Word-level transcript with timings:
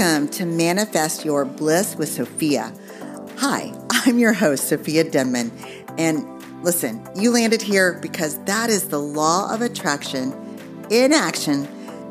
Welcome 0.00 0.28
to 0.28 0.46
Manifest 0.46 1.26
Your 1.26 1.44
Bliss 1.44 1.94
with 1.94 2.08
Sophia. 2.08 2.72
Hi, 3.36 3.70
I'm 3.90 4.18
your 4.18 4.32
host, 4.32 4.66
Sophia 4.66 5.04
Denman. 5.04 5.52
And 5.98 6.24
listen, 6.64 7.06
you 7.14 7.30
landed 7.30 7.60
here 7.60 7.98
because 8.00 8.42
that 8.44 8.70
is 8.70 8.88
the 8.88 8.98
law 8.98 9.52
of 9.52 9.60
attraction 9.60 10.32
in 10.88 11.12
action. 11.12 11.66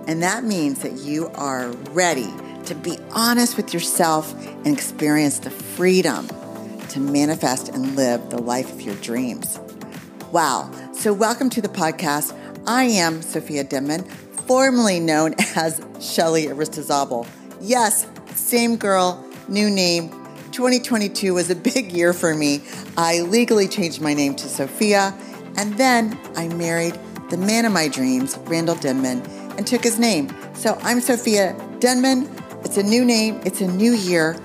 And 0.06 0.22
that 0.22 0.44
means 0.44 0.84
that 0.84 1.00
you 1.00 1.30
are 1.30 1.70
ready 1.90 2.32
to 2.66 2.76
be 2.76 2.96
honest 3.10 3.58
with 3.58 3.74
yourself 3.74 4.36
and 4.46 4.68
experience 4.68 5.40
the 5.40 5.50
freedom 5.50 6.28
to 6.90 7.00
manifest 7.00 7.70
and 7.70 7.96
live 7.96 8.30
the 8.30 8.40
life 8.40 8.72
of 8.72 8.84
your 8.84 8.96
dreams. 8.98 9.60
Wow. 10.32 10.72
So, 10.94 11.12
welcome 11.12 11.50
to 11.50 11.62
the 11.62 11.70
podcast. 11.70 12.38
I 12.68 12.84
am 12.84 13.24
Sophia 13.24 13.64
Denman, 13.64 14.04
formerly 14.46 15.00
known 15.00 15.34
as 15.56 15.84
Shelly 16.00 16.46
Aristizabal. 16.46 17.28
Yes, 17.62 18.08
same 18.36 18.78
girl, 18.78 19.26
new 19.50 19.70
name. 19.70 20.12
2022 20.52 21.34
was 21.34 21.50
a 21.50 21.56
big 21.56 21.92
year 21.92 22.14
for 22.14 22.34
me. 22.34 22.62
I 22.96 23.20
legally 23.22 23.68
changed 23.68 24.02
my 24.02 24.14
name 24.14 24.36
to 24.36 24.48
Sophia, 24.48 25.14
and 25.58 25.78
then 25.78 26.18
I 26.36 26.48
married 26.48 26.98
the 27.30 27.38
man 27.38 27.66
of 27.66 27.74
my 27.74 27.90
dreams, 27.90 28.38
Randall 28.46 28.76
Denman, 28.76 29.22
and 29.58 29.68
took 29.68 29.84
his 29.84 30.00
name. 30.00 30.34
So 30.54 30.78
I'm 30.84 31.02
Sophia 31.02 31.54
Denman. 31.80 32.30
It's 32.64 32.78
a 32.78 32.84
new 32.84 33.04
name, 33.04 33.42
it's 33.46 33.60
a 33.60 33.68
new 33.68 33.92
year. 33.92 34.38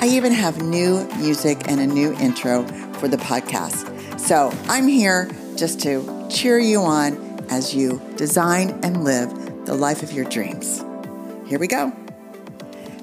I 0.00 0.08
even 0.08 0.32
have 0.32 0.60
new 0.60 1.08
music 1.16 1.68
and 1.68 1.80
a 1.80 1.86
new 1.86 2.12
intro 2.16 2.64
for 2.94 3.08
the 3.08 3.16
podcast. 3.16 4.20
So 4.20 4.52
I'm 4.64 4.86
here 4.86 5.30
just 5.56 5.80
to 5.82 6.26
cheer 6.30 6.58
you 6.58 6.80
on 6.80 7.16
as 7.50 7.74
you 7.74 8.00
design 8.16 8.78
and 8.82 9.04
live 9.04 9.32
the 9.64 9.74
life 9.74 10.02
of 10.02 10.12
your 10.12 10.26
dreams. 10.26 10.84
Here 11.46 11.58
we 11.58 11.66
go. 11.66 11.92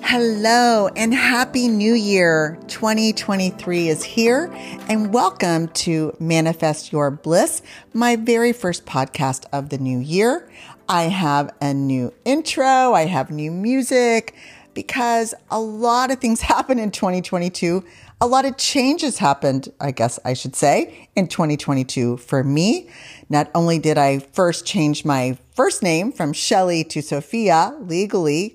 Hello 0.08 0.88
and 0.96 1.16
happy 1.16 1.68
new 1.68 1.96
year. 1.96 2.60
2023 2.68 3.90
is 3.90 4.04
here 4.04 4.54
and 4.88 5.12
welcome 5.12 5.68
to 5.70 6.16
Manifest 6.20 6.92
Your 6.92 7.10
Bliss, 7.10 7.64
my 7.92 8.16
very 8.16 8.54
first 8.54 8.86
podcast 8.86 9.46
of 9.52 9.70
the 9.70 9.80
new 9.80 9.98
year. 9.98 10.48
I 10.88 11.06
have 11.06 11.56
a 11.60 11.74
new 11.74 12.14
intro. 12.24 12.94
I 12.94 13.08
have 13.08 13.32
new 13.32 13.50
music 13.50 14.36
because 14.76 15.34
a 15.50 15.60
lot 15.60 16.12
of 16.12 16.20
things 16.20 16.40
happened 16.54 16.82
in 16.82 16.92
2022. 16.92 17.84
A 18.22 18.28
lot 18.28 18.46
of 18.46 18.58
changes 18.58 19.18
happened, 19.18 19.70
I 19.82 19.90
guess 19.90 20.20
I 20.24 20.36
should 20.36 20.56
say, 20.56 21.10
in 21.16 21.28
2022 21.28 22.18
for 22.18 22.44
me. 22.44 22.92
Not 23.28 23.50
only 23.56 23.80
did 23.80 23.98
I 23.98 24.20
first 24.20 24.68
change 24.68 25.04
my 25.04 25.36
first 25.56 25.82
name 25.82 26.12
from 26.12 26.32
Shelly 26.32 26.84
to 26.84 27.02
Sophia 27.02 27.76
legally 27.82 28.55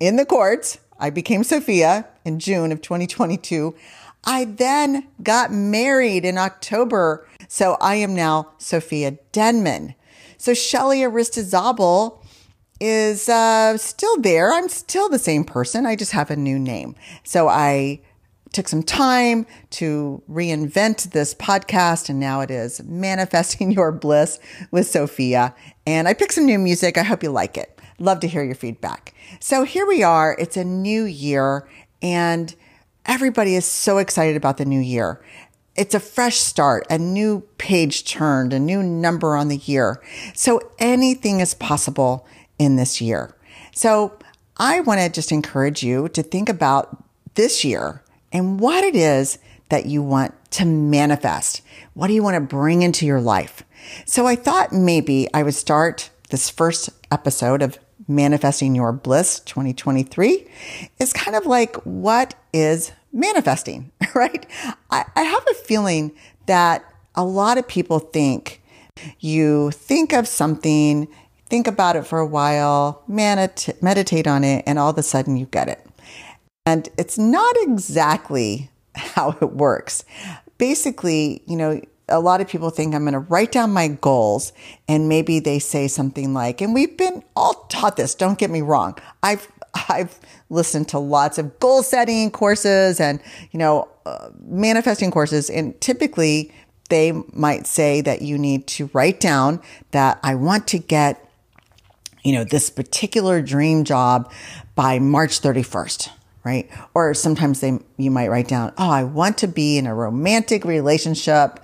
in 0.00 0.16
the 0.16 0.26
courts. 0.26 0.78
I 0.98 1.10
became 1.10 1.44
Sophia 1.44 2.06
in 2.24 2.38
June 2.38 2.72
of 2.72 2.80
2022. 2.80 3.74
I 4.24 4.44
then 4.44 5.06
got 5.22 5.52
married 5.52 6.24
in 6.24 6.38
October. 6.38 7.26
So 7.48 7.76
I 7.80 7.96
am 7.96 8.14
now 8.14 8.52
Sophia 8.58 9.18
Denman. 9.32 9.94
So 10.38 10.54
Shelly 10.54 11.00
Aristizabal 11.00 12.22
is 12.80 13.28
uh, 13.28 13.76
still 13.78 14.20
there. 14.20 14.52
I'm 14.52 14.68
still 14.68 15.08
the 15.08 15.18
same 15.18 15.44
person. 15.44 15.86
I 15.86 15.96
just 15.96 16.12
have 16.12 16.30
a 16.30 16.36
new 16.36 16.58
name. 16.58 16.94
So 17.24 17.48
I 17.48 18.00
took 18.52 18.68
some 18.68 18.82
time 18.82 19.46
to 19.70 20.22
reinvent 20.30 21.12
this 21.12 21.34
podcast, 21.34 22.08
and 22.08 22.18
now 22.18 22.40
it 22.40 22.50
is 22.50 22.82
Manifesting 22.84 23.72
Your 23.72 23.92
Bliss 23.92 24.38
with 24.70 24.86
Sophia. 24.86 25.54
And 25.86 26.08
I 26.08 26.14
picked 26.14 26.32
some 26.34 26.46
new 26.46 26.58
music. 26.58 26.98
I 26.98 27.02
hope 27.02 27.22
you 27.22 27.30
like 27.30 27.56
it. 27.56 27.75
Love 27.98 28.20
to 28.20 28.28
hear 28.28 28.44
your 28.44 28.54
feedback. 28.54 29.14
So 29.40 29.64
here 29.64 29.86
we 29.86 30.02
are. 30.02 30.36
It's 30.38 30.56
a 30.56 30.64
new 30.64 31.04
year, 31.04 31.68
and 32.02 32.54
everybody 33.06 33.56
is 33.56 33.64
so 33.64 33.98
excited 33.98 34.36
about 34.36 34.58
the 34.58 34.64
new 34.64 34.80
year. 34.80 35.22
It's 35.74 35.94
a 35.94 36.00
fresh 36.00 36.36
start, 36.38 36.86
a 36.90 36.98
new 36.98 37.40
page 37.58 38.04
turned, 38.04 38.52
a 38.52 38.58
new 38.58 38.82
number 38.82 39.36
on 39.36 39.48
the 39.48 39.58
year. 39.58 40.02
So 40.34 40.60
anything 40.78 41.40
is 41.40 41.54
possible 41.54 42.26
in 42.58 42.76
this 42.76 43.00
year. 43.00 43.34
So 43.74 44.18
I 44.56 44.80
want 44.80 45.00
to 45.00 45.10
just 45.10 45.32
encourage 45.32 45.82
you 45.82 46.08
to 46.10 46.22
think 46.22 46.48
about 46.48 47.04
this 47.34 47.64
year 47.64 48.02
and 48.32 48.58
what 48.58 48.84
it 48.84 48.96
is 48.96 49.38
that 49.68 49.86
you 49.86 50.02
want 50.02 50.34
to 50.52 50.64
manifest. 50.64 51.60
What 51.94 52.06
do 52.06 52.14
you 52.14 52.22
want 52.22 52.36
to 52.36 52.40
bring 52.40 52.82
into 52.82 53.04
your 53.04 53.20
life? 53.20 53.62
So 54.06 54.26
I 54.26 54.36
thought 54.36 54.72
maybe 54.72 55.28
I 55.34 55.42
would 55.42 55.54
start 55.54 56.10
this 56.30 56.48
first 56.48 56.88
episode 57.10 57.62
of 57.62 57.78
Manifesting 58.08 58.74
Your 58.74 58.92
Bliss 58.92 59.40
2023 59.40 60.46
is 60.98 61.12
kind 61.12 61.36
of 61.36 61.46
like 61.46 61.76
what 61.84 62.34
is 62.52 62.92
manifesting, 63.12 63.90
right? 64.14 64.46
I, 64.90 65.04
I 65.14 65.22
have 65.22 65.44
a 65.50 65.54
feeling 65.54 66.12
that 66.46 66.84
a 67.14 67.24
lot 67.24 67.58
of 67.58 67.66
people 67.66 67.98
think 67.98 68.62
you 69.20 69.70
think 69.72 70.12
of 70.12 70.28
something, 70.28 71.08
think 71.48 71.66
about 71.66 71.96
it 71.96 72.06
for 72.06 72.18
a 72.18 72.26
while, 72.26 73.02
medit- 73.08 73.80
meditate 73.82 74.26
on 74.26 74.44
it, 74.44 74.64
and 74.66 74.78
all 74.78 74.90
of 74.90 74.98
a 74.98 75.02
sudden 75.02 75.36
you 75.36 75.46
get 75.46 75.68
it. 75.68 75.84
And 76.64 76.88
it's 76.98 77.18
not 77.18 77.54
exactly 77.60 78.70
how 78.94 79.36
it 79.40 79.52
works. 79.52 80.04
Basically, 80.58 81.42
you 81.46 81.56
know, 81.56 81.80
a 82.08 82.20
lot 82.20 82.40
of 82.40 82.48
people 82.48 82.70
think 82.70 82.94
I'm 82.94 83.02
going 83.02 83.14
to 83.14 83.18
write 83.18 83.52
down 83.52 83.72
my 83.72 83.88
goals 83.88 84.52
and 84.88 85.08
maybe 85.08 85.40
they 85.40 85.58
say 85.58 85.88
something 85.88 86.32
like, 86.34 86.60
and 86.60 86.72
we've 86.72 86.96
been 86.96 87.22
all 87.34 87.66
taught 87.68 87.96
this, 87.96 88.14
don't 88.14 88.38
get 88.38 88.50
me 88.50 88.62
wrong. 88.62 88.96
I've, 89.22 89.50
I've 89.88 90.18
listened 90.48 90.88
to 90.90 90.98
lots 90.98 91.38
of 91.38 91.58
goal 91.58 91.82
setting 91.82 92.30
courses 92.30 93.00
and, 93.00 93.20
you 93.50 93.58
know, 93.58 93.88
uh, 94.04 94.30
manifesting 94.40 95.10
courses. 95.10 95.50
And 95.50 95.78
typically 95.80 96.52
they 96.88 97.12
might 97.32 97.66
say 97.66 98.00
that 98.02 98.22
you 98.22 98.38
need 98.38 98.68
to 98.68 98.88
write 98.92 99.18
down 99.18 99.60
that 99.90 100.20
I 100.22 100.36
want 100.36 100.68
to 100.68 100.78
get, 100.78 101.28
you 102.22 102.32
know, 102.32 102.44
this 102.44 102.70
particular 102.70 103.42
dream 103.42 103.82
job 103.82 104.32
by 104.74 104.98
March 104.98 105.40
31st 105.40 106.10
right? 106.44 106.70
Or 106.94 107.12
sometimes 107.12 107.58
they 107.58 107.76
you 107.96 108.12
might 108.12 108.28
write 108.28 108.46
down, 108.46 108.72
"Oh, 108.78 108.88
I 108.88 109.02
want 109.02 109.36
to 109.38 109.48
be 109.48 109.78
in 109.78 109.86
a 109.88 109.92
romantic 109.92 110.64
relationship 110.64 111.58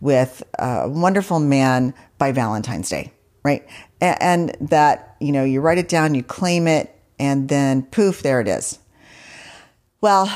with 0.00 0.42
a 0.58 0.88
wonderful 0.88 1.40
man 1.40 1.94
by 2.18 2.32
Valentine's 2.32 2.88
Day, 2.88 3.12
right? 3.42 3.66
And 4.00 4.56
that, 4.60 5.16
you 5.20 5.32
know, 5.32 5.44
you 5.44 5.60
write 5.60 5.78
it 5.78 5.88
down, 5.88 6.14
you 6.14 6.22
claim 6.22 6.66
it, 6.66 6.94
and 7.18 7.48
then 7.48 7.82
poof, 7.82 8.22
there 8.22 8.40
it 8.40 8.48
is. 8.48 8.78
Well, 10.00 10.30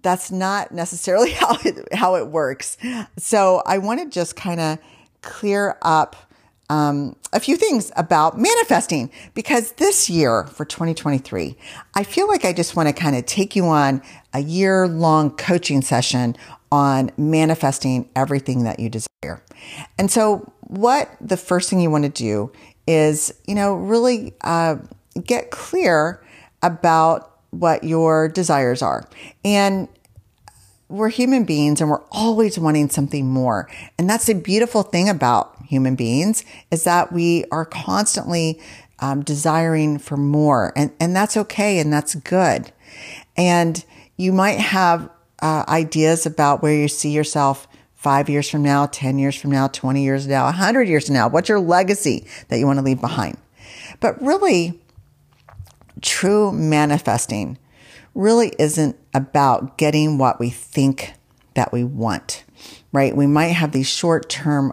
that's 0.00 0.30
not 0.30 0.72
necessarily 0.72 1.30
how 1.32 1.56
it, 1.64 1.94
how 1.94 2.16
it 2.16 2.28
works. 2.28 2.76
So 3.18 3.62
I 3.66 3.78
want 3.78 4.00
to 4.00 4.08
just 4.08 4.36
kind 4.36 4.60
of 4.60 4.78
clear 5.20 5.76
up 5.82 6.16
um, 6.70 7.16
a 7.34 7.40
few 7.40 7.56
things 7.56 7.92
about 7.96 8.38
manifesting 8.38 9.10
because 9.34 9.72
this 9.72 10.08
year 10.08 10.44
for 10.46 10.64
2023, 10.64 11.56
I 11.94 12.02
feel 12.02 12.26
like 12.28 12.46
I 12.46 12.52
just 12.52 12.76
want 12.76 12.88
to 12.88 12.94
kind 12.94 13.14
of 13.14 13.26
take 13.26 13.54
you 13.54 13.66
on 13.66 14.00
a 14.32 14.40
year 14.40 14.88
long 14.88 15.30
coaching 15.36 15.82
session 15.82 16.34
on 16.72 17.10
manifesting 17.18 18.08
everything 18.16 18.64
that 18.64 18.80
you 18.80 18.88
desire. 18.88 19.42
And 19.98 20.10
so, 20.10 20.50
what 20.62 21.10
the 21.20 21.36
first 21.36 21.68
thing 21.68 21.80
you 21.80 21.90
want 21.90 22.04
to 22.04 22.10
do 22.10 22.50
is, 22.86 23.32
you 23.46 23.54
know, 23.54 23.74
really 23.74 24.32
uh, 24.40 24.76
get 25.22 25.50
clear 25.50 26.24
about 26.62 27.38
what 27.50 27.84
your 27.84 28.28
desires 28.28 28.80
are. 28.80 29.06
And 29.44 29.86
we're 30.88 31.10
human 31.10 31.44
beings 31.44 31.80
and 31.80 31.90
we're 31.90 32.04
always 32.10 32.58
wanting 32.58 32.88
something 32.88 33.26
more. 33.26 33.68
And 33.98 34.08
that's 34.08 34.26
the 34.26 34.34
beautiful 34.34 34.82
thing 34.82 35.10
about 35.10 35.54
human 35.66 35.94
beings 35.94 36.42
is 36.70 36.84
that 36.84 37.12
we 37.12 37.44
are 37.52 37.66
constantly 37.66 38.60
um, 38.98 39.22
desiring 39.22 39.98
for 39.98 40.16
more. 40.16 40.72
And, 40.74 40.90
and 40.98 41.14
that's 41.14 41.36
okay 41.36 41.78
and 41.78 41.92
that's 41.92 42.14
good. 42.14 42.72
And 43.36 43.84
you 44.16 44.32
might 44.32 44.58
have 44.58 45.10
uh, 45.42 45.64
ideas 45.68 46.24
about 46.24 46.62
where 46.62 46.74
you 46.74 46.88
see 46.88 47.10
yourself 47.10 47.68
five 47.94 48.28
years 48.28 48.48
from 48.48 48.62
now, 48.62 48.86
10 48.86 49.18
years 49.18 49.36
from 49.36 49.50
now, 49.50 49.68
20 49.68 50.02
years 50.02 50.26
now, 50.26 50.44
100 50.44 50.88
years 50.88 51.06
from 51.06 51.14
now? 51.14 51.28
What's 51.28 51.48
your 51.48 51.60
legacy 51.60 52.26
that 52.48 52.58
you 52.58 52.66
want 52.66 52.78
to 52.78 52.84
leave 52.84 53.00
behind? 53.00 53.36
But 54.00 54.20
really, 54.22 54.80
true 56.00 56.50
manifesting 56.52 57.58
really 58.14 58.52
isn't 58.58 58.96
about 59.14 59.78
getting 59.78 60.18
what 60.18 60.40
we 60.40 60.50
think 60.50 61.14
that 61.54 61.72
we 61.72 61.84
want, 61.84 62.44
right? 62.92 63.14
We 63.14 63.26
might 63.26 63.48
have 63.48 63.72
these 63.72 63.88
short 63.88 64.28
term 64.28 64.72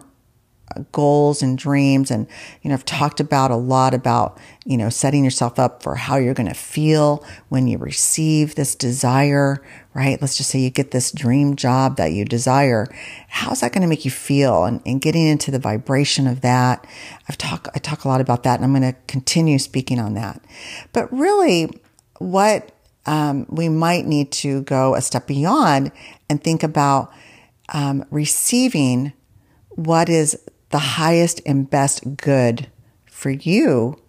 goals 0.92 1.42
and 1.42 1.58
dreams 1.58 2.10
and 2.10 2.26
you 2.62 2.68
know 2.68 2.74
I've 2.74 2.84
talked 2.84 3.20
about 3.20 3.50
a 3.50 3.56
lot 3.56 3.92
about 3.92 4.38
you 4.64 4.76
know 4.76 4.88
setting 4.88 5.24
yourself 5.24 5.58
up 5.58 5.82
for 5.82 5.96
how 5.96 6.16
you're 6.16 6.34
going 6.34 6.48
to 6.48 6.54
feel 6.54 7.24
when 7.48 7.66
you 7.66 7.78
receive 7.78 8.54
this 8.54 8.74
desire 8.74 9.62
right? 9.92 10.20
Let's 10.20 10.36
just 10.36 10.50
say 10.50 10.60
you 10.60 10.70
get 10.70 10.92
this 10.92 11.10
dream 11.10 11.56
job 11.56 11.96
that 11.96 12.12
you 12.12 12.24
desire. 12.24 12.86
How's 13.28 13.60
that 13.60 13.72
going 13.72 13.82
to 13.82 13.88
make 13.88 14.04
you 14.04 14.10
feel? 14.10 14.64
And, 14.64 14.80
and 14.86 15.00
getting 15.00 15.26
into 15.26 15.50
the 15.50 15.58
vibration 15.58 16.26
of 16.26 16.42
that. 16.42 16.86
I've 17.28 17.38
talked 17.38 17.68
I 17.74 17.78
talk 17.78 18.04
a 18.04 18.08
lot 18.08 18.20
about 18.20 18.44
that 18.44 18.60
and 18.60 18.64
I'm 18.64 18.72
going 18.72 18.92
to 18.92 18.98
continue 19.06 19.58
speaking 19.58 19.98
on 19.98 20.14
that. 20.14 20.40
But 20.92 21.12
really 21.12 21.70
what 22.18 22.72
um, 23.06 23.46
we 23.48 23.68
might 23.68 24.06
need 24.06 24.30
to 24.32 24.62
go 24.62 24.94
a 24.94 25.00
step 25.00 25.26
beyond 25.26 25.90
and 26.28 26.42
think 26.42 26.62
about 26.62 27.12
um, 27.72 28.04
receiving 28.10 29.12
what 29.70 30.08
is 30.08 30.38
the 30.70 30.78
highest 30.78 31.40
and 31.44 31.68
best 31.68 32.16
good 32.16 32.68
for 33.06 33.30
you 33.30 34.00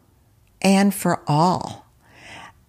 and 0.62 0.94
for 0.94 1.22
all. 1.28 1.86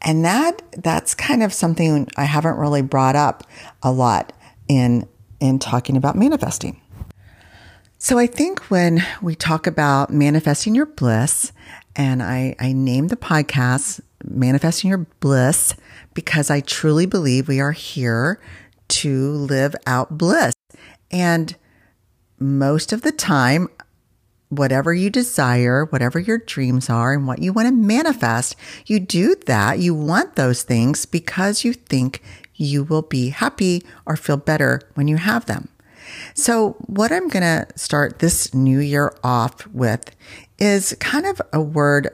And 0.00 0.24
that 0.24 0.62
that's 0.76 1.14
kind 1.14 1.42
of 1.42 1.52
something 1.52 2.08
I 2.16 2.24
haven't 2.24 2.56
really 2.56 2.82
brought 2.82 3.16
up 3.16 3.44
a 3.82 3.92
lot 3.92 4.32
in 4.68 5.08
in 5.40 5.58
talking 5.58 5.96
about 5.96 6.16
manifesting. 6.16 6.80
So 7.98 8.18
I 8.18 8.26
think 8.26 8.62
when 8.64 9.04
we 9.20 9.36
talk 9.36 9.68
about 9.68 10.10
manifesting 10.10 10.74
your 10.74 10.86
bliss, 10.86 11.52
and 11.94 12.20
I, 12.20 12.56
I 12.58 12.72
named 12.72 13.10
the 13.10 13.16
podcast 13.16 14.00
Manifesting 14.24 14.90
Your 14.90 15.06
Bliss 15.20 15.74
because 16.14 16.50
I 16.50 16.60
truly 16.60 17.06
believe 17.06 17.46
we 17.46 17.60
are 17.60 17.72
here 17.72 18.40
to 18.88 19.30
live 19.30 19.74
out 19.86 20.18
bliss. 20.18 20.52
And 21.10 21.54
most 22.38 22.92
of 22.92 23.02
the 23.02 23.12
time, 23.12 23.68
whatever 24.52 24.92
you 24.92 25.08
desire, 25.08 25.86
whatever 25.86 26.18
your 26.18 26.36
dreams 26.36 26.90
are, 26.90 27.14
and 27.14 27.26
what 27.26 27.40
you 27.40 27.54
want 27.54 27.66
to 27.66 27.74
manifest, 27.74 28.54
you 28.84 29.00
do 29.00 29.34
that. 29.46 29.78
You 29.78 29.94
want 29.94 30.36
those 30.36 30.62
things 30.62 31.06
because 31.06 31.64
you 31.64 31.72
think 31.72 32.22
you 32.54 32.84
will 32.84 33.02
be 33.02 33.30
happy 33.30 33.82
or 34.04 34.14
feel 34.14 34.36
better 34.36 34.82
when 34.92 35.08
you 35.08 35.16
have 35.16 35.46
them. 35.46 35.68
So, 36.34 36.76
what 36.80 37.10
I'm 37.10 37.28
going 37.28 37.42
to 37.42 37.66
start 37.76 38.18
this 38.18 38.52
new 38.52 38.78
year 38.78 39.16
off 39.24 39.66
with 39.68 40.14
is 40.58 40.94
kind 41.00 41.24
of 41.24 41.40
a 41.52 41.60
word 41.60 42.10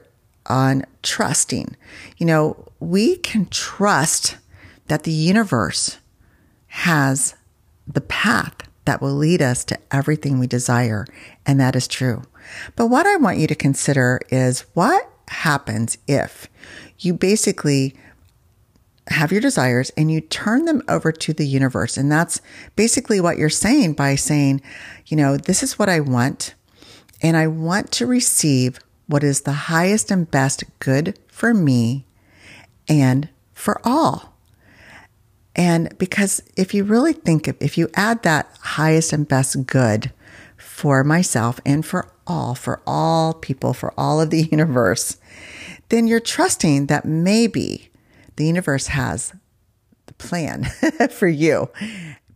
on 0.47 0.85
trusting. 1.03 1.77
You 2.19 2.27
know, 2.27 2.69
we 2.79 3.17
can 3.17 3.47
trust 3.47 4.37
that 4.87 5.03
the 5.03 5.11
universe 5.11 5.99
has 6.69 7.35
the 7.87 8.01
path 8.01 8.68
that 8.89 9.03
will 9.03 9.15
lead 9.15 9.43
us 9.43 9.67
to 9.67 9.79
everything 9.91 10.39
we 10.39 10.47
desire. 10.47 11.07
And 11.45 11.61
that 11.61 11.77
is 11.77 11.87
true. 11.87 12.23
But 12.75 12.87
what 12.87 13.07
I 13.07 13.17
want 13.17 13.37
you 13.37 13.47
to 13.47 13.55
consider 13.55 14.19
is 14.31 14.61
what 14.73 15.07
happens 15.29 15.99
if 16.09 16.49
you 16.99 17.13
basically 17.13 17.95
have 19.09 19.31
your 19.31 19.43
desires 19.43 19.91
and 19.99 20.11
you 20.11 20.23
turn 20.23 20.65
them 20.65 20.83
over 20.89 21.13
to 21.13 21.35
the 21.35 21.47
universe. 21.47 21.99
And 21.99 22.11
that's 22.11 22.41
basically 22.77 23.21
what 23.21 23.37
you're 23.37 23.51
saying 23.51 23.93
by 23.93 24.15
saying, 24.15 24.63
you 25.07 25.19
know, 25.19 25.37
this 25.37 25.63
is 25.63 25.79
what 25.79 25.91
I 25.91 26.01
want. 26.01 26.55
And 27.21 27.37
I 27.37 27.47
want 27.47 27.93
to 27.93 28.07
receive 28.07 28.79
what 29.07 29.23
is 29.23 29.43
the 29.43 29.53
highest 29.53 30.11
and 30.11 30.31
best 30.31 30.65
good 30.79 31.19
for 31.27 31.53
me 31.53 32.07
and 32.89 33.29
for 33.53 33.83
all. 33.85 34.38
And 35.59 35.99
because 35.99 36.41
if 36.57 36.73
you 36.73 36.85
really 36.85 37.13
think 37.13 37.49
of, 37.49 37.57
if 37.59 37.77
you 37.77 37.91
add 37.95 38.23
that 38.23 38.49
highest 38.61 39.13
and 39.13 39.27
best 39.27 39.67
good 39.67 40.13
for 40.57 41.03
myself 41.03 41.59
and 41.67 41.85
for 41.85 42.09
all, 42.29 42.55
for 42.55 42.81
all 42.87 43.35
people, 43.35 43.75
for 43.75 43.93
all 43.99 44.21
of 44.21 44.31
the 44.31 44.43
universe, 44.53 45.19
then 45.89 46.07
you're 46.07 46.21
trusting 46.21 46.87
that 46.87 47.05
maybe 47.05 47.91
the 48.37 48.47
universe 48.47 48.87
has 48.87 49.35
the 50.07 50.15
plan 50.15 50.65
for 51.11 51.27
you. 51.27 51.69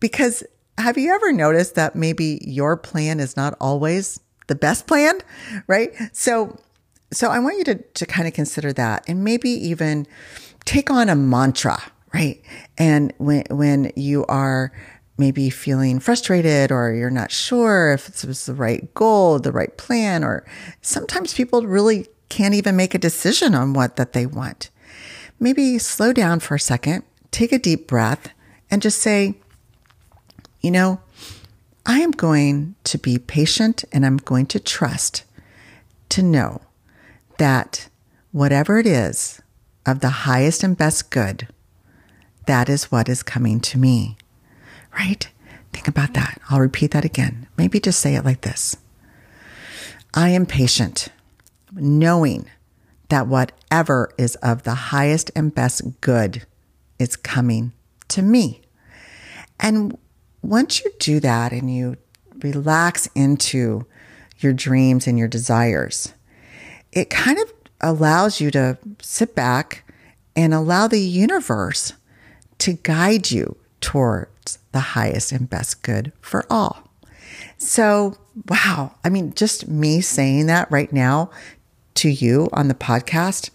Because 0.01 0.43
have 0.77 0.99
you 0.99 1.15
ever 1.15 1.33
noticed 1.33 1.77
that 1.77 1.95
maybe 1.95 2.41
your 2.43 2.77
plan 2.77 3.21
is 3.21 3.37
not 3.37 3.55
always 3.61 4.19
the 4.49 4.57
best 4.57 4.89
plan, 4.89 5.21
right? 5.69 5.93
So, 6.13 6.59
so 7.13 7.31
I 7.31 7.39
want 7.39 7.59
you 7.59 7.65
to, 7.65 7.75
to 7.77 8.07
kind 8.07 8.27
of 8.27 8.35
consider 8.35 8.73
that 8.73 9.05
and 9.07 9.23
maybe 9.23 9.51
even 9.51 10.09
take 10.65 10.91
on 10.91 11.09
a 11.09 11.15
mantra 11.15 11.81
right? 12.15 12.43
And 12.79 13.13
when, 13.19 13.45
when 13.51 13.93
you 13.97 14.25
are 14.27 14.73
maybe 15.19 15.51
feeling 15.51 16.01
frustrated 16.01 16.73
or 16.73 16.93
you're 16.93 17.11
not 17.11 17.31
sure 17.31 17.93
if 17.93 18.07
this 18.07 18.25
was 18.25 18.47
the 18.47 18.55
right 18.55 18.93
goal, 18.95 19.39
the 19.39 19.53
right 19.53 19.77
plan, 19.77 20.25
or 20.25 20.45
sometimes 20.81 21.35
people 21.35 21.67
really 21.67 22.07
can't 22.29 22.55
even 22.55 22.77
make 22.77 22.95
a 22.95 22.99
decision 22.99 23.55
on 23.55 23.73
what 23.73 23.97
that 23.97 24.13
they 24.13 24.27
want. 24.27 24.71
Maybe 25.39 25.79
slow 25.79 26.13
down 26.13 26.41
for 26.41 26.55
a 26.55 26.61
second, 26.61 27.05
take 27.31 27.53
a 27.53 27.59
deep 27.59 27.87
breath 27.87 28.31
and 28.71 28.81
just 28.81 28.99
say, 28.99 29.35
you 30.61 30.71
know, 30.71 31.01
I 31.85 32.01
am 32.01 32.13
going 32.13 32.77
to 32.85 32.99
be 32.99 33.19
patient 33.19 33.85
and 33.93 34.07
I'm 34.07 34.19
going 34.19 34.47
to 34.47 34.61
trust 34.61 35.25
to 36.11 36.23
know 36.23 36.63
that 37.39 37.89
whatever 38.31 38.79
it 38.79 38.87
is 38.87 39.43
of 39.85 40.01
the 40.01 40.11
highest 40.11 40.63
and 40.63 40.77
best 40.77 41.11
good 41.11 41.49
that 42.47 42.69
is 42.69 42.91
what 42.91 43.09
is 43.09 43.23
coming 43.23 43.61
to 43.61 43.79
me. 43.79 44.17
Right? 44.99 45.29
Think 45.73 45.89
about 45.89 46.15
that. 46.15 46.41
I'll 46.51 46.61
repeat 46.61 46.91
that 46.91 47.05
again. 47.05 47.49
Maybe 47.57 47.81
just 47.81 48.01
say 48.01 48.15
it 48.15 48.25
like 48.25 48.43
this 48.43 48.77
I 50.15 50.29
am 50.31 50.47
patient, 50.47 51.09
knowing 51.73 52.51
that 53.09 53.27
whatever 53.27 54.13
is 54.19 54.37
of 54.37 54.63
the 54.63 54.75
highest 54.75 55.31
and 55.35 55.55
best 55.55 56.01
good 56.01 56.47
is 56.99 57.17
coming 57.17 57.73
to 58.09 58.23
me. 58.23 58.63
And 59.61 59.97
once 60.43 60.85
you 60.85 60.91
do 60.99 61.21
that 61.21 61.53
and 61.53 61.75
you 61.75 61.97
relax 62.43 63.09
into 63.15 63.87
your 64.39 64.53
dreams 64.53 65.07
and 65.07 65.19
your 65.19 65.29
desires, 65.29 66.13
it 66.91 67.11
kind 67.11 67.39
of 67.39 67.53
allows 67.81 68.41
you 68.41 68.51
to 68.51 68.79
sit 69.01 69.35
back 69.35 69.85
and 70.35 70.53
allow 70.53 70.89
the 70.89 71.01
universe 71.01 71.93
to 72.63 72.75
guide 72.75 73.33
you 73.33 73.57
towards 73.81 74.61
the 74.71 74.79
highest 74.79 75.33
and 75.33 75.51
best 75.51 75.83
good 75.83 76.13
for 76.21 76.47
all. 76.49 76.89
So, 77.59 78.17
wow. 78.49 78.95
I 79.05 79.09
mean, 79.09 79.35
just 79.35 79.67
me 79.67 80.01
saying 80.01 80.47
that 80.47 80.71
right 80.71 80.93
now 80.93 81.29
to 81.95 82.09
you 82.09 82.49
on 82.53 82.69
the 82.69 82.75
podcast, 82.75 83.51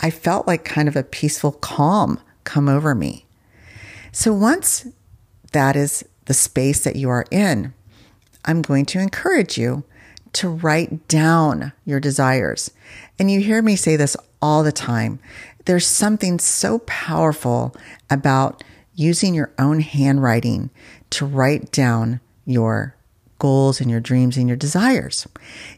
I 0.00 0.10
felt 0.10 0.46
like 0.46 0.62
kind 0.66 0.88
of 0.88 0.96
a 0.96 1.02
peaceful 1.02 1.52
calm 1.52 2.20
come 2.44 2.68
over 2.68 2.94
me. 2.94 3.24
So, 4.12 4.34
once 4.34 4.86
that 5.52 5.74
is 5.74 6.04
the 6.26 6.34
space 6.34 6.84
that 6.84 6.96
you 6.96 7.08
are 7.08 7.24
in, 7.30 7.72
I'm 8.44 8.60
going 8.60 8.84
to 8.86 8.98
encourage 8.98 9.56
you 9.56 9.84
to 10.34 10.50
write 10.50 11.08
down 11.08 11.72
your 11.86 11.98
desires. 11.98 12.70
And 13.18 13.30
you 13.30 13.40
hear 13.40 13.62
me 13.62 13.74
say 13.74 13.96
this 13.96 14.18
all 14.42 14.62
the 14.62 14.72
time. 14.72 15.18
There's 15.64 15.86
something 15.86 16.38
so 16.38 16.80
powerful 16.80 17.74
about 18.08 18.64
using 18.94 19.34
your 19.34 19.52
own 19.58 19.80
handwriting 19.80 20.70
to 21.10 21.26
write 21.26 21.72
down 21.72 22.20
your 22.44 22.94
goals 23.40 23.80
and 23.80 23.90
your 23.90 24.00
dreams 24.00 24.36
and 24.36 24.46
your 24.46 24.56
desires. 24.56 25.26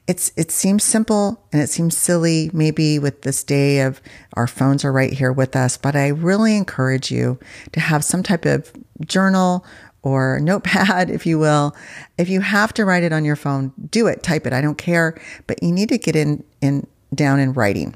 It's 0.06 0.32
it 0.36 0.50
seems 0.50 0.84
simple 0.84 1.42
and 1.52 1.62
it 1.62 1.70
seems 1.70 1.96
silly 1.96 2.50
maybe 2.52 2.98
with 2.98 3.22
this 3.22 3.42
day 3.42 3.80
of 3.80 4.02
our 4.34 4.46
phones 4.46 4.84
are 4.84 4.92
right 4.92 5.12
here 5.12 5.32
with 5.32 5.56
us, 5.56 5.78
but 5.78 5.96
I 5.96 6.08
really 6.08 6.56
encourage 6.56 7.10
you 7.10 7.38
to 7.72 7.80
have 7.80 8.04
some 8.04 8.22
type 8.22 8.44
of 8.44 8.70
journal 9.06 9.64
or 10.02 10.40
notepad 10.40 11.08
if 11.18 11.24
you 11.24 11.38
will. 11.38 11.74
If 12.18 12.28
you 12.28 12.40
have 12.40 12.74
to 12.74 12.84
write 12.84 13.04
it 13.04 13.12
on 13.12 13.24
your 13.24 13.36
phone, 13.36 13.72
do 13.90 14.08
it, 14.08 14.22
type 14.22 14.46
it, 14.46 14.52
I 14.52 14.60
don't 14.60 14.78
care, 14.78 15.18
but 15.46 15.62
you 15.62 15.72
need 15.72 15.88
to 15.88 15.98
get 15.98 16.16
in 16.16 16.44
in 16.60 16.86
down 17.14 17.38
in 17.38 17.52
writing 17.52 17.94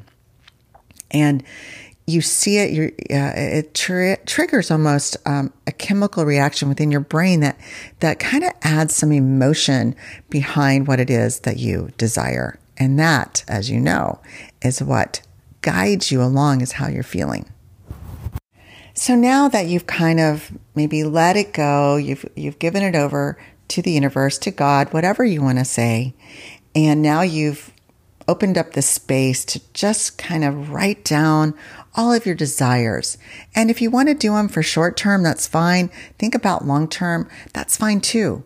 and 1.11 1.43
you 2.07 2.21
see 2.21 2.59
it, 2.59 2.95
uh, 3.11 3.33
it 3.35 3.75
tr- 3.75 4.15
triggers 4.27 4.71
almost 4.71 5.17
um, 5.27 5.53
a 5.67 5.73
chemical 5.73 6.25
reaction 6.25 6.69
within 6.69 6.93
your 6.93 7.01
brain 7.01 7.41
that 7.41 7.59
that 7.99 8.21
kind 8.21 8.45
of 8.45 8.53
adds 8.63 8.95
some 8.95 9.11
emotion 9.11 9.97
behind 10.31 10.87
what 10.87 11.01
it 11.01 11.11
is 11.11 11.41
that 11.41 11.57
you 11.57 11.91
desire, 11.99 12.59
and 12.77 12.99
that, 12.99 13.45
as 13.49 13.71
you 13.71 13.81
know, 13.81 14.21
is 14.63 14.83
what 14.83 15.21
guides 15.63 16.13
you 16.13 16.23
along 16.23 16.61
is 16.61 16.73
how 16.73 16.87
you're 16.87 17.03
feeling. 17.03 17.51
So 18.95 19.17
now 19.17 19.49
that 19.49 19.67
you've 19.67 19.87
kind 19.87 20.21
of 20.21 20.53
maybe 20.75 21.03
let 21.03 21.37
it 21.37 21.53
go, 21.53 21.97
you've 21.97 22.25
you've 22.37 22.61
given 22.61 22.83
it 22.83 22.95
over 22.95 23.37
to 23.69 23.83
the 23.83 23.91
universe, 23.91 24.39
to 24.39 24.53
God, 24.53 24.93
whatever 24.93 25.25
you 25.25 25.43
want 25.43 25.59
to 25.59 25.65
say, 25.65 26.15
and 26.75 27.03
now 27.03 27.23
you've 27.23 27.73
opened 28.28 28.59
up 28.59 28.73
the 28.73 28.83
space 28.83 29.45
to 29.45 29.61
just 29.73 30.18
kind 30.18 30.45
of 30.45 30.71
write 30.71 31.04
down 31.04 31.54
all 31.95 32.12
of 32.12 32.26
your 32.26 32.35
desires. 32.35 33.16
And 33.54 33.71
if 33.71 33.80
you 33.80 33.90
want 33.90 34.09
to 34.09 34.14
do 34.14 34.33
them 34.33 34.49
for 34.49 34.62
short 34.62 34.97
term, 34.97 35.23
that's 35.23 35.47
fine. 35.47 35.90
Think 36.18 36.35
about 36.35 36.66
long 36.66 36.88
term, 36.88 37.28
that's 37.52 37.76
fine 37.76 38.00
too. 38.00 38.45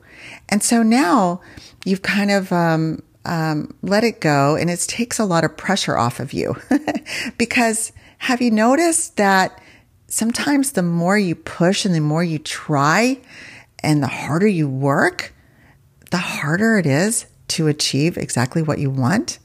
And 0.48 0.62
so 0.62 0.82
now 0.82 1.40
you've 1.84 2.02
kind 2.02 2.30
of 2.30 2.52
um, 2.52 3.02
um, 3.24 3.74
let 3.82 4.04
it 4.04 4.20
go, 4.20 4.56
and 4.56 4.70
it 4.70 4.80
takes 4.80 5.18
a 5.18 5.24
lot 5.24 5.44
of 5.44 5.56
pressure 5.56 5.96
off 5.96 6.20
of 6.20 6.32
you. 6.32 6.56
because 7.38 7.92
have 8.18 8.40
you 8.40 8.50
noticed 8.50 9.16
that 9.16 9.60
sometimes 10.08 10.72
the 10.72 10.82
more 10.82 11.18
you 11.18 11.34
push 11.34 11.84
and 11.84 11.94
the 11.94 12.00
more 12.00 12.24
you 12.24 12.38
try 12.38 13.18
and 13.82 14.02
the 14.02 14.08
harder 14.08 14.46
you 14.46 14.68
work, 14.68 15.32
the 16.10 16.18
harder 16.18 16.78
it 16.78 16.86
is 16.86 17.26
to 17.48 17.68
achieve 17.68 18.16
exactly 18.16 18.62
what 18.62 18.78
you 18.78 18.90
want? 18.90 19.38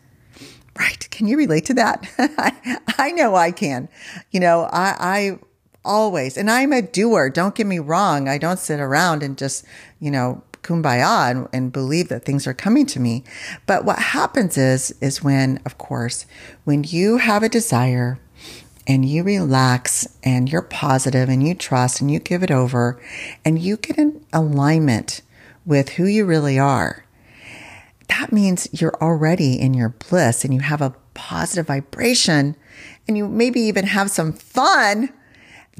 Right. 0.77 1.07
Can 1.09 1.27
you 1.27 1.37
relate 1.37 1.65
to 1.65 1.73
that? 1.75 2.05
I, 2.97 3.11
know 3.11 3.35
I 3.35 3.51
can. 3.51 3.87
You 4.31 4.41
know, 4.41 4.69
I, 4.71 5.39
always. 5.85 6.35
And 6.35 6.49
I'm 6.49 6.73
a 6.73 6.81
doer. 6.81 7.29
Don't 7.29 7.55
get 7.55 7.67
me 7.67 7.79
wrong. 7.79 8.27
I 8.27 8.37
don't 8.37 8.59
sit 8.59 8.79
around 8.79 9.23
and 9.23 9.37
just, 9.37 9.65
you 9.99 10.11
know, 10.11 10.43
kumbaya 10.63 11.29
and, 11.29 11.47
and, 11.53 11.71
believe 11.71 12.09
that 12.09 12.25
things 12.25 12.47
are 12.47 12.53
coming 12.53 12.87
to 12.87 12.99
me. 12.99 13.23
But 13.67 13.85
what 13.85 13.99
happens 13.99 14.57
is, 14.57 14.95
is 14.99 15.23
when, 15.23 15.61
of 15.63 15.77
course, 15.77 16.25
when 16.63 16.83
you 16.83 17.17
have 17.17 17.43
a 17.43 17.49
desire 17.49 18.17
and 18.87 19.05
you 19.05 19.21
relax 19.23 20.07
and 20.23 20.51
you're 20.51 20.63
positive 20.63 21.29
and 21.29 21.47
you 21.47 21.53
trust 21.53 22.01
and 22.01 22.09
you 22.09 22.19
give 22.19 22.41
it 22.41 22.51
over 22.51 22.99
and 23.43 23.59
you 23.59 23.77
get 23.77 23.99
in 23.99 24.25
alignment 24.33 25.21
with 25.67 25.89
who 25.89 26.05
you 26.05 26.25
really 26.25 26.57
are, 26.57 27.04
that 28.07 28.31
means 28.31 28.67
you're 28.71 28.95
already 29.01 29.59
in 29.59 29.73
your 29.73 29.89
bliss 29.89 30.43
and 30.43 30.53
you 30.53 30.61
have 30.61 30.81
a 30.81 30.95
positive 31.13 31.67
vibration 31.67 32.55
and 33.07 33.17
you 33.17 33.27
maybe 33.27 33.59
even 33.61 33.85
have 33.87 34.11
some 34.11 34.33
fun. 34.33 35.09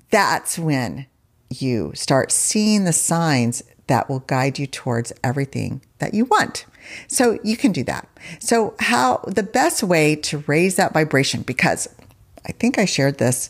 That's 0.10 0.58
when 0.58 1.08
you 1.50 1.92
start 1.96 2.32
seeing 2.32 2.86
the 2.86 2.94
signs 2.94 3.64
that 3.88 4.10
will 4.10 4.20
guide 4.22 4.58
you 4.58 4.68
towards 4.68 5.14
everything 5.24 5.82
that 6.00 6.14
you 6.14 6.26
want. 6.26 6.66
So 7.08 7.40
you 7.44 7.58
can 7.58 7.72
do 7.72 7.84
that. 7.84 8.08
So 8.40 8.76
how 8.80 9.24
the 9.28 9.44
best 9.44 9.84
way 9.84 10.16
to 10.18 10.40
raise 10.48 10.76
that 10.76 10.94
vibration, 10.94 11.42
because 11.42 11.88
I 12.46 12.52
think 12.54 12.78
I 12.78 12.86
shared 12.86 13.18
this 13.18 13.50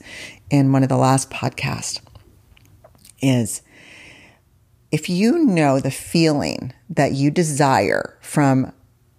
in 0.49 0.71
one 0.71 0.83
of 0.83 0.89
the 0.89 0.97
last 0.97 1.29
podcasts, 1.29 2.01
is 3.21 3.61
if 4.91 5.09
you 5.09 5.39
know 5.39 5.79
the 5.79 5.91
feeling 5.91 6.73
that 6.89 7.13
you 7.13 7.31
desire 7.31 8.17
from 8.21 8.71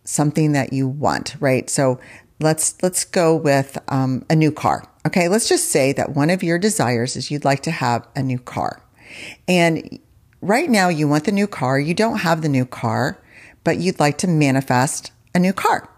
something 0.05 0.53
that 0.53 0.73
you 0.73 0.89
want, 0.89 1.37
right? 1.41 1.69
So 1.69 2.01
let's 2.41 2.81
let's 2.83 3.05
go 3.05 3.35
with 3.35 3.79
um, 3.89 4.25
a 4.31 4.37
new 4.37 4.53
car. 4.53 4.89
Okay, 5.07 5.29
let's 5.29 5.49
just 5.49 5.71
say 5.71 5.93
that 5.93 6.11
one 6.11 6.31
of 6.31 6.43
your 6.43 6.59
desires 6.59 7.17
is 7.17 7.31
you'd 7.31 7.45
like 7.45 7.63
to 7.63 7.71
have 7.71 8.07
a 8.17 8.23
new 8.23 8.39
car, 8.39 8.83
and 9.47 9.99
right 10.41 10.71
now 10.71 10.89
you 10.89 11.09
want 11.09 11.25
the 11.25 11.33
new 11.33 11.47
car, 11.47 11.79
you 11.79 11.95
don't 11.95 12.19
have 12.19 12.43
the 12.43 12.49
new 12.49 12.65
car, 12.65 13.19
but 13.65 13.79
you'd 13.79 14.01
like 14.01 14.19
to 14.19 14.29
manifest 14.29 15.13
a 15.35 15.39
new 15.39 15.53
car. 15.53 15.89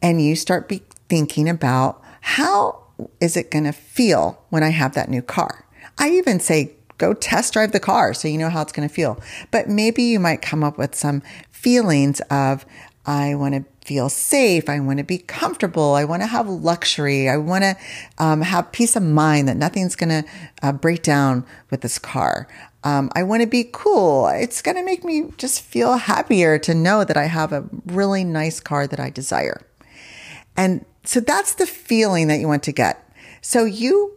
And 0.00 0.20
you 0.20 0.34
start 0.36 0.68
be 0.68 0.82
thinking 1.08 1.48
about 1.48 2.02
how 2.20 2.82
is 3.20 3.36
it 3.36 3.50
going 3.50 3.64
to 3.64 3.72
feel 3.72 4.42
when 4.50 4.62
I 4.62 4.70
have 4.70 4.94
that 4.94 5.08
new 5.08 5.22
car? 5.22 5.66
I 5.98 6.10
even 6.10 6.40
say 6.40 6.74
go 6.98 7.14
test 7.14 7.52
drive 7.52 7.72
the 7.72 7.80
car 7.80 8.14
so 8.14 8.28
you 8.28 8.38
know 8.38 8.50
how 8.50 8.62
it's 8.62 8.72
going 8.72 8.88
to 8.88 8.94
feel. 8.94 9.20
But 9.50 9.68
maybe 9.68 10.02
you 10.02 10.20
might 10.20 10.42
come 10.42 10.62
up 10.62 10.78
with 10.78 10.94
some 10.94 11.22
feelings 11.50 12.20
of 12.30 12.64
I 13.04 13.34
want 13.34 13.54
to 13.54 13.64
feel 13.84 14.08
safe. 14.08 14.68
I 14.68 14.78
want 14.78 14.98
to 14.98 15.04
be 15.04 15.18
comfortable. 15.18 15.94
I 15.94 16.04
want 16.04 16.22
to 16.22 16.26
have 16.26 16.48
luxury. 16.48 17.28
I 17.28 17.36
want 17.36 17.64
to 17.64 17.76
um, 18.18 18.42
have 18.42 18.70
peace 18.70 18.94
of 18.94 19.02
mind 19.02 19.48
that 19.48 19.56
nothing's 19.56 19.96
going 19.96 20.22
to 20.22 20.30
uh, 20.62 20.72
break 20.72 21.02
down 21.02 21.44
with 21.70 21.80
this 21.80 21.98
car. 21.98 22.46
Um, 22.84 23.10
I 23.14 23.22
want 23.24 23.42
to 23.42 23.48
be 23.48 23.68
cool. 23.72 24.28
It's 24.28 24.62
going 24.62 24.76
to 24.76 24.84
make 24.84 25.04
me 25.04 25.32
just 25.36 25.62
feel 25.62 25.96
happier 25.96 26.58
to 26.60 26.74
know 26.74 27.04
that 27.04 27.16
I 27.16 27.24
have 27.24 27.52
a 27.52 27.64
really 27.86 28.24
nice 28.24 28.60
car 28.60 28.86
that 28.86 29.00
I 29.00 29.10
desire. 29.10 29.60
And 30.56 30.84
so 31.04 31.20
that's 31.20 31.54
the 31.54 31.66
feeling 31.66 32.28
that 32.28 32.38
you 32.38 32.46
want 32.46 32.62
to 32.64 32.72
get. 32.72 33.08
So 33.40 33.64
you 33.64 34.16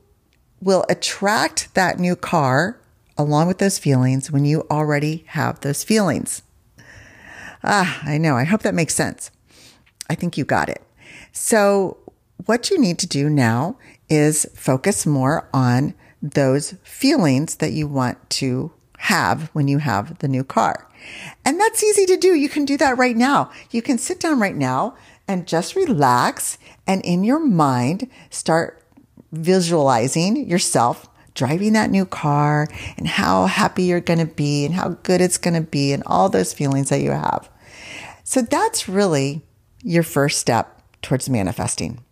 will 0.65 0.83
attract 0.89 1.73
that 1.75 1.99
new 1.99 2.15
car 2.15 2.81
along 3.17 3.47
with 3.47 3.59
those 3.59 3.77
feelings 3.77 4.31
when 4.31 4.43
you 4.43 4.65
already 4.69 5.23
have 5.27 5.61
those 5.61 5.83
feelings. 5.83 6.41
Ah, 7.63 8.01
I 8.03 8.17
know. 8.17 8.35
I 8.35 8.43
hope 8.43 8.63
that 8.63 8.73
makes 8.73 8.95
sense. 8.95 9.31
I 10.09 10.15
think 10.15 10.37
you 10.37 10.43
got 10.43 10.67
it. 10.67 10.81
So 11.31 11.97
what 12.45 12.69
you 12.69 12.79
need 12.79 12.99
to 12.99 13.07
do 13.07 13.29
now 13.29 13.77
is 14.09 14.45
focus 14.55 15.05
more 15.05 15.47
on 15.53 15.93
those 16.21 16.73
feelings 16.83 17.57
that 17.57 17.71
you 17.71 17.87
want 17.87 18.29
to 18.31 18.73
have 18.97 19.49
when 19.53 19.67
you 19.67 19.77
have 19.77 20.17
the 20.17 20.27
new 20.27 20.43
car. 20.43 20.89
And 21.45 21.59
that's 21.59 21.83
easy 21.83 22.07
to 22.07 22.17
do. 22.17 22.33
You 22.33 22.49
can 22.49 22.65
do 22.65 22.75
that 22.77 22.97
right 22.97 23.15
now. 23.15 23.51
You 23.69 23.83
can 23.83 23.99
sit 23.99 24.19
down 24.19 24.39
right 24.39 24.55
now 24.55 24.95
and 25.27 25.47
just 25.47 25.75
relax 25.75 26.57
and 26.87 27.03
in 27.03 27.23
your 27.23 27.39
mind 27.39 28.09
start 28.31 28.84
visualizing 29.35 30.47
yourself 30.49 31.09
driving 31.35 31.73
that 31.73 31.91
new 31.91 32.05
car 32.05 32.67
and 32.97 33.07
how 33.07 33.45
happy 33.45 33.83
you're 33.83 33.99
going 33.99 34.19
to 34.19 34.25
be 34.25 34.65
and 34.65 34.73
how 34.73 34.89
good 35.03 35.21
it's 35.21 35.37
going 35.37 35.53
to 35.53 35.69
be 35.69 35.91
and 35.91 36.01
all 36.07 36.29
those 36.29 36.53
feelings 36.53 36.89
that 36.89 37.01
you 37.01 37.11
have. 37.11 37.49
So 38.23 38.41
that's 38.41 38.89
really 38.89 39.43
your 39.83 40.01
first 40.01 40.39
step 40.39 40.81
towards 41.01 41.29
manifesting. 41.29 42.03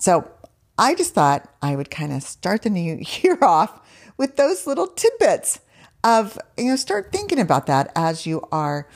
So 0.00 0.28
I 0.76 0.94
just 0.94 1.14
thought 1.14 1.48
I 1.62 1.76
would 1.76 1.90
kind 1.90 2.12
of 2.12 2.22
start 2.22 2.62
the 2.62 2.70
new 2.70 3.00
year 3.22 3.38
off 3.42 3.80
with 4.16 4.36
those 4.36 4.66
little 4.66 4.88
tidbits 4.88 5.60
of, 6.02 6.38
you 6.58 6.66
know, 6.66 6.76
start 6.76 7.12
thinking 7.12 7.38
about 7.38 7.66
that 7.66 7.92
as 7.94 8.26
you 8.26 8.46
are 8.50 8.88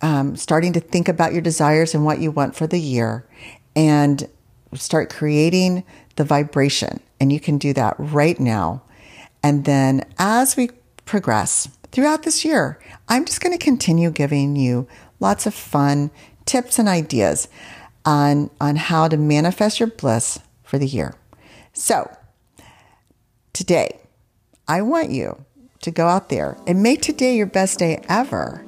um, 0.00 0.36
starting 0.36 0.72
to 0.72 0.80
think 0.80 1.08
about 1.08 1.32
your 1.32 1.42
desires 1.42 1.94
and 1.94 2.04
what 2.04 2.20
you 2.20 2.30
want 2.30 2.54
for 2.54 2.66
the 2.66 2.80
year 2.80 3.28
and 3.74 4.28
start 4.74 5.10
creating 5.10 5.84
the 6.16 6.24
vibration. 6.24 7.00
And 7.20 7.32
you 7.32 7.40
can 7.40 7.58
do 7.58 7.72
that 7.74 7.96
right 7.98 8.38
now. 8.38 8.82
And 9.42 9.64
then 9.64 10.04
as 10.18 10.56
we 10.56 10.70
progress 11.04 11.68
throughout 11.90 12.22
this 12.22 12.44
year, 12.44 12.78
I'm 13.08 13.24
just 13.24 13.40
going 13.40 13.56
to 13.56 13.64
continue 13.64 14.10
giving 14.10 14.56
you 14.56 14.86
lots 15.20 15.46
of 15.46 15.54
fun 15.54 16.10
tips 16.44 16.78
and 16.78 16.88
ideas 16.88 17.48
on, 18.04 18.50
on 18.60 18.76
how 18.76 19.08
to 19.08 19.16
manifest 19.16 19.80
your 19.80 19.88
bliss 19.88 20.38
for 20.62 20.78
the 20.78 20.86
year. 20.86 21.14
So, 21.72 22.10
today, 23.52 24.00
I 24.66 24.82
want 24.82 25.10
you 25.10 25.44
to 25.82 25.90
go 25.90 26.06
out 26.06 26.28
there 26.28 26.56
and 26.66 26.82
make 26.82 27.02
today 27.02 27.36
your 27.36 27.46
best 27.46 27.78
day 27.78 28.02
ever 28.08 28.64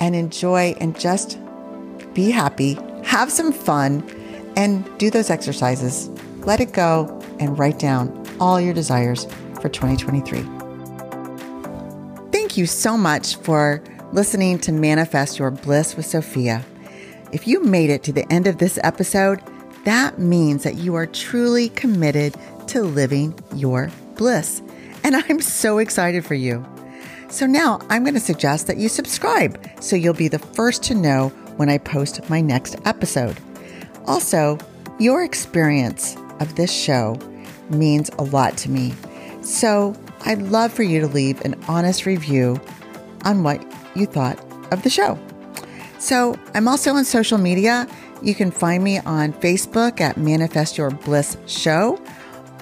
and 0.00 0.14
enjoy 0.14 0.74
and 0.80 0.98
just 0.98 1.38
be 2.14 2.30
happy, 2.30 2.78
have 3.04 3.30
some 3.30 3.52
fun, 3.52 4.04
and 4.56 4.86
do 4.98 5.10
those 5.10 5.30
exercises. 5.30 6.08
Let 6.40 6.60
it 6.60 6.72
go 6.72 7.21
and 7.40 7.58
write 7.58 7.78
down 7.78 8.26
all 8.40 8.60
your 8.60 8.74
desires 8.74 9.26
for 9.60 9.68
2023. 9.68 10.42
Thank 12.32 12.56
you 12.56 12.66
so 12.66 12.96
much 12.96 13.36
for 13.36 13.82
listening 14.12 14.58
to 14.60 14.72
Manifest 14.72 15.38
Your 15.38 15.50
Bliss 15.50 15.96
with 15.96 16.06
Sophia. 16.06 16.64
If 17.32 17.46
you 17.46 17.64
made 17.64 17.88
it 17.88 18.02
to 18.04 18.12
the 18.12 18.30
end 18.30 18.46
of 18.46 18.58
this 18.58 18.78
episode, 18.82 19.40
that 19.84 20.18
means 20.18 20.62
that 20.64 20.74
you 20.74 20.94
are 20.94 21.06
truly 21.06 21.70
committed 21.70 22.36
to 22.68 22.82
living 22.82 23.38
your 23.54 23.90
bliss. 24.16 24.62
And 25.02 25.16
I'm 25.28 25.40
so 25.40 25.78
excited 25.78 26.24
for 26.24 26.34
you. 26.34 26.64
So 27.28 27.46
now 27.46 27.80
I'm 27.88 28.04
going 28.04 28.14
to 28.14 28.20
suggest 28.20 28.66
that 28.66 28.76
you 28.76 28.90
subscribe 28.90 29.58
so 29.80 29.96
you'll 29.96 30.12
be 30.12 30.28
the 30.28 30.38
first 30.38 30.82
to 30.84 30.94
know 30.94 31.30
when 31.56 31.70
I 31.70 31.78
post 31.78 32.28
my 32.28 32.42
next 32.42 32.76
episode. 32.84 33.38
Also, 34.06 34.58
your 34.98 35.24
experience 35.24 36.16
of 36.42 36.56
this 36.56 36.72
show 36.72 37.18
means 37.70 38.10
a 38.18 38.22
lot 38.22 38.56
to 38.58 38.70
me. 38.70 38.92
So 39.42 39.94
I'd 40.24 40.42
love 40.42 40.72
for 40.72 40.82
you 40.82 41.00
to 41.00 41.06
leave 41.06 41.40
an 41.42 41.54
honest 41.68 42.06
review 42.06 42.60
on 43.24 43.42
what 43.42 43.64
you 43.94 44.06
thought 44.06 44.38
of 44.72 44.82
the 44.82 44.90
show. 44.90 45.18
So 45.98 46.36
I'm 46.54 46.68
also 46.68 46.92
on 46.92 47.04
social 47.04 47.38
media. 47.38 47.88
You 48.22 48.34
can 48.34 48.50
find 48.50 48.82
me 48.82 48.98
on 48.98 49.32
Facebook 49.34 50.00
at 50.00 50.16
Manifest 50.16 50.78
Your 50.78 50.90
Bliss 50.90 51.36
Show 51.46 52.00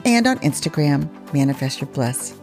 and 0.04 0.26
on 0.26 0.38
Instagram, 0.38 1.08
Manifest 1.32 1.80
Your 1.80 1.90
Bliss. 1.90 2.34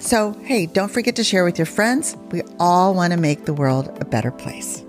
So, 0.00 0.32
hey, 0.42 0.66
don't 0.66 0.90
forget 0.90 1.16
to 1.16 1.24
share 1.24 1.44
with 1.44 1.58
your 1.58 1.66
friends. 1.66 2.16
We 2.30 2.42
all 2.60 2.94
want 2.94 3.12
to 3.12 3.18
make 3.18 3.46
the 3.46 3.54
world 3.54 3.96
a 4.00 4.04
better 4.04 4.30
place. 4.30 4.83